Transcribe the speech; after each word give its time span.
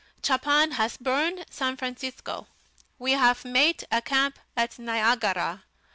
Chapan 0.23 0.71
hass 0.77 0.97
burn 0.97 1.43
San 1.51 1.77
Francisco. 1.77 2.47
We 2.97 3.11
haf 3.11 3.45
mate 3.45 3.83
a 3.91 4.01
camp 4.01 4.39
at 4.57 4.79
Niagara. 4.79 5.63